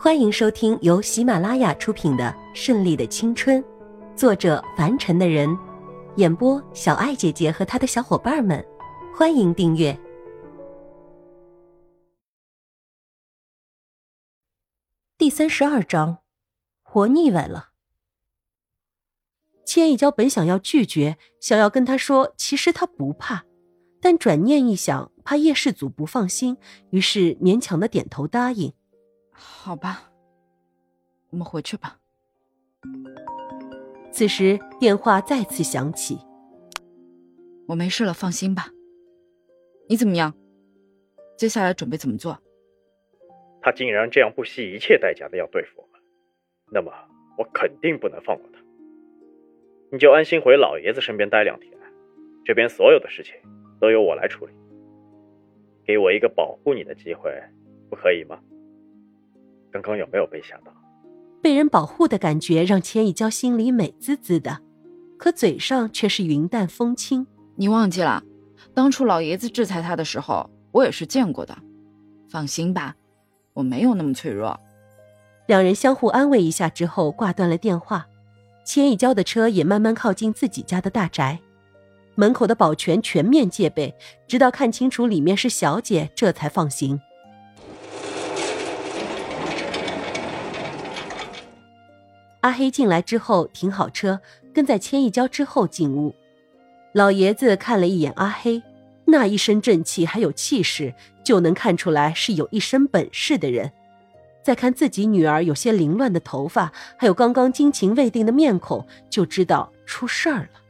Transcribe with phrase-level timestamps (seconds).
[0.00, 3.60] 欢迎收听由喜马拉雅出品的《顺利的青春》，
[4.14, 5.58] 作者凡尘的人，
[6.14, 8.64] 演播小爱姐姐和她的小伙伴们。
[9.12, 9.98] 欢迎订阅
[15.18, 16.18] 第三十二章。
[16.84, 17.70] 活腻歪了。
[19.66, 23.44] 千一娇本想要拒绝，想要跟他说，其实他不怕，
[24.00, 26.56] 但转念一想，怕叶氏祖不放心，
[26.90, 28.72] 于是勉强的点头答应。
[29.40, 30.10] 好吧，
[31.30, 31.98] 我们回去吧。
[34.10, 36.18] 此时电话再次响起。
[37.68, 38.68] 我没事了，放心吧。
[39.88, 40.34] 你怎么样？
[41.36, 42.36] 接下来准备怎么做？
[43.62, 46.00] 他竟然这样不惜一切代价的要对付我们，
[46.72, 46.92] 那么
[47.36, 48.58] 我肯定不能放过他。
[49.92, 51.72] 你就安心回老爷子身边待两天，
[52.44, 53.34] 这边所有的事情
[53.80, 54.52] 都由我来处理。
[55.84, 57.30] 给我一个保护你的机会，
[57.88, 58.40] 不可以吗？
[59.70, 60.72] 刚刚有没有被吓到？
[61.40, 64.58] 被人保护的感觉让千一娇心里美滋滋的，
[65.16, 67.26] 可嘴上却是云淡风轻。
[67.56, 68.22] 你忘记了，
[68.74, 71.56] 当初老爷子制裁他的时候，我也是见过的。
[72.28, 72.94] 放心吧，
[73.54, 74.58] 我没有那么脆弱。
[75.46, 78.06] 两人相互安慰一下之后，挂断了电话。
[78.64, 81.40] 千一娇的车也慢慢靠近自己家的大宅，
[82.16, 83.94] 门口的保全全面戒备，
[84.26, 87.00] 直到看清楚里面是小姐，这才放行。
[92.40, 94.20] 阿黑进来之后停好车，
[94.54, 96.14] 跟在千一娇之后进屋。
[96.92, 98.62] 老爷子看了一眼阿黑，
[99.06, 100.94] 那一身正气还有气势，
[101.24, 103.72] 就能看出来是有一身本事的人。
[104.42, 110.60] 再看自己女儿有些凌乱的头发，还有刚刚惊情未定的面孔，就知道出事儿了。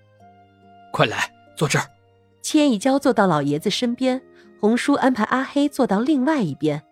[0.93, 1.87] 快来，坐这儿。
[2.43, 4.21] 千一娇坐到老爷子身边，
[4.61, 6.83] 红叔安排阿黑坐到另外一边，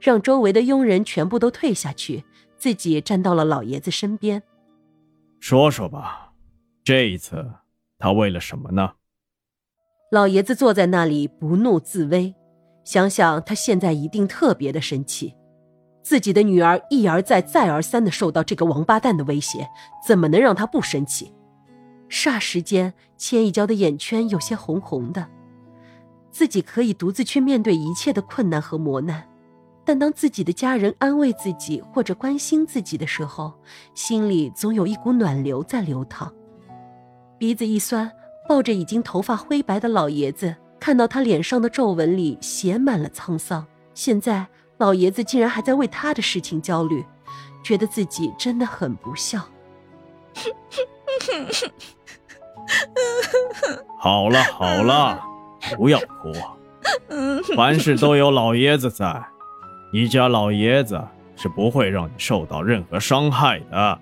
[0.00, 2.24] 让周围的佣人全部都退下去，
[2.60, 4.42] 自己站到了老爷子身边。
[5.40, 6.34] 说说吧，
[6.84, 7.50] 这一次
[7.98, 8.92] 他为了什么呢？
[10.12, 12.34] 老爷子坐在那里不怒自威，
[12.84, 15.34] 想想他现在一定特别的生气。
[16.02, 19.66] 自己的女儿一而再、再而三的受到这个王八蛋的威胁，
[20.06, 21.32] 怎么能让他不生气？
[22.10, 25.26] 霎时间，千一娇的眼圈有些红红的。
[26.30, 29.26] 自己可以独自去面对一切的困难和磨难，
[29.90, 33.52] 但当自己的家人安慰自己或者关心自己的时候，
[33.92, 36.32] 心里总有一股暖流在流淌。
[37.36, 38.08] 鼻子一酸，
[38.48, 43.66] 抱着已经头发灰白的老爷子，看到他脸上的皱纹里写满了沧桑。
[43.92, 44.46] 现在。
[44.78, 47.04] 老爷子竟然还在为他的事情焦虑，
[47.62, 49.42] 觉得自己真的很不孝。
[53.98, 55.20] 好了好了，
[55.76, 56.32] 不要哭，
[57.56, 59.22] 凡事都有老爷子在，
[59.92, 61.02] 你家老爷子
[61.34, 64.00] 是不会让你受到任何伤害的。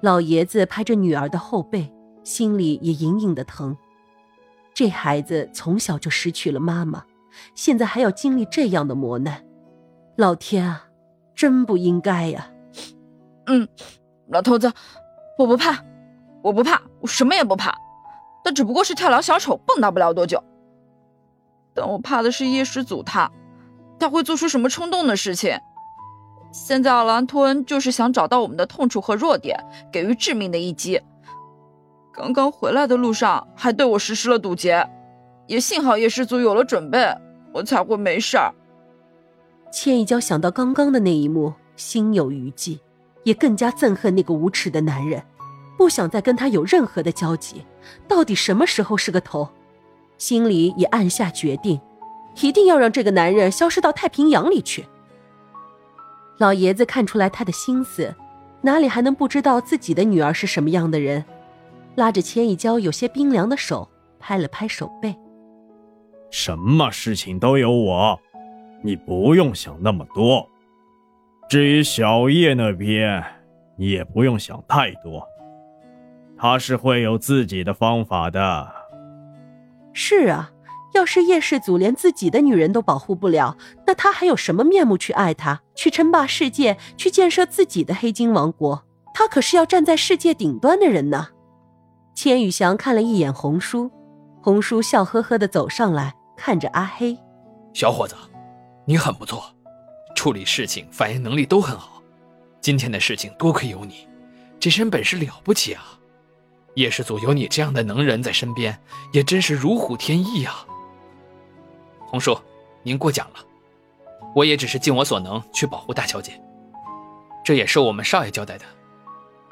[0.00, 1.92] 老爷子拍着女儿的后背，
[2.24, 3.76] 心里也隐隐的疼。
[4.74, 7.04] 这孩子从小就失去了妈妈。
[7.54, 9.44] 现在还要经历这样的磨难，
[10.16, 10.86] 老天啊，
[11.34, 12.50] 真不应该呀！
[13.46, 13.68] 嗯，
[14.28, 14.72] 老头子，
[15.38, 15.78] 我不怕，
[16.42, 17.72] 我不怕，我什么也不怕。
[18.42, 20.42] 他只不过是跳梁小丑，蹦跶不了多久。
[21.72, 23.30] 但我怕的是叶师祖他，
[24.00, 25.56] 他会做出什么冲动的事情？
[26.50, 29.56] 现在奥兰托恩就是想找到我们的痛处和弱点，
[29.92, 31.00] 给予致命的一击。
[32.12, 34.84] 刚刚回来的路上还对我实施了堵截。
[35.46, 37.12] 也幸好叶师祖有了准备，
[37.52, 38.52] 我才会没事儿。
[39.72, 42.80] 千一娇想到刚刚的那一幕，心有余悸，
[43.24, 45.22] 也更加憎恨那个无耻的男人，
[45.76, 47.64] 不想再跟他有任何的交集。
[48.06, 49.48] 到底什么时候是个头？
[50.18, 51.80] 心里也暗下决定，
[52.40, 54.86] 一定要让这个男人消失到太平洋里去。
[56.38, 58.14] 老爷子看出来他的心思，
[58.62, 61.24] 哪里还能不知道自己的女儿是什么样的人？
[61.96, 65.14] 拉着千一娇有些冰凉的手，拍了拍手背。
[66.30, 68.18] 什么事情都有我，
[68.82, 70.48] 你不用想那么多。
[71.48, 73.22] 至于小叶那边，
[73.76, 75.26] 你也不用想太多，
[76.38, 78.72] 他是会有自己的方法的。
[79.92, 80.52] 是啊，
[80.92, 83.56] 要是叶氏祖连自己的女人都保护不了，
[83.86, 88.84] 那他还有什么面目去爱她，去称霸世界，去建设自己的黑金王国？
[89.14, 91.28] 他可是要站在世界顶端的人呢。
[92.14, 93.90] 千羽翔看了一眼红叔，
[94.42, 96.14] 红叔笑呵呵的走上来。
[96.36, 97.14] 看着阿黑，
[97.74, 98.14] 小伙子，
[98.86, 99.44] 你很不错，
[100.16, 102.02] 处理事情反应能力都很好。
[102.62, 104.08] 今天的事情多亏有你，
[104.58, 105.84] 这身本事了不起啊！
[106.76, 108.80] 叶氏祖有你这样的能人在身边，
[109.12, 110.64] 也真是如虎添翼啊。
[112.10, 112.36] 红叔，
[112.82, 113.38] 您过奖了。
[114.34, 116.32] 我也只是尽我所能去保护大小姐，
[117.44, 118.64] 这也是我们少爷交代的，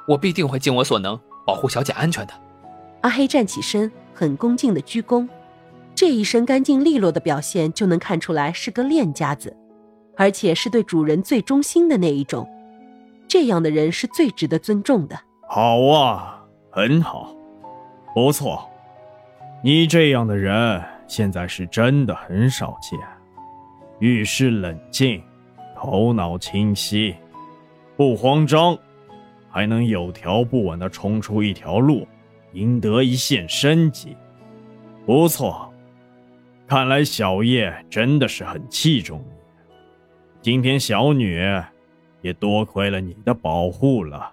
[0.08, 1.16] 我必定会尽我所能
[1.46, 2.32] 保护小姐安全的。
[3.02, 5.28] 阿黑站起身，很恭敬的鞠躬，
[5.94, 9.56] 这一身干净利落的表现就能看出来是个练家子，
[10.16, 12.48] 而且是对主人最忠心的那一种。
[13.28, 15.16] 这样的人是最值得尊重的。
[15.48, 17.32] 好啊，很好，
[18.14, 18.68] 不错。
[19.62, 22.96] 你这样的人现在是真的很少见，
[23.98, 25.20] 遇事冷静，
[25.74, 27.16] 头脑清晰，
[27.96, 28.78] 不慌张，
[29.50, 32.06] 还能有条不紊地冲出一条路，
[32.52, 34.16] 赢得一线生机。
[35.04, 35.72] 不错，
[36.68, 39.32] 看来小叶真的是很器重你。
[40.40, 41.42] 今天小女。
[42.20, 44.32] 也多亏了你的保护了。